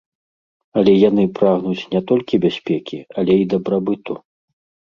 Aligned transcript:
Але 0.81 0.95
яны 1.09 1.25
прагнуць 1.41 1.87
не 1.93 2.01
толькі 2.13 2.41
бяспекі, 2.47 2.97
але 3.21 3.33
і 3.43 3.47
дабрабыту. 3.55 4.13